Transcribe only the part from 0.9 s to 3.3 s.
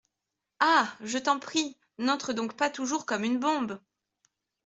je t’en prie, n’entre donc pas toujours comme